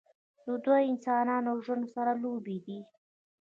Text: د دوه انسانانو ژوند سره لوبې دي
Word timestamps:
د 0.45 0.47
دوه 0.63 0.77
انسانانو 0.89 1.51
ژوند 1.65 1.85
سره 1.95 2.11
لوبې 2.23 2.57
دي 2.65 2.79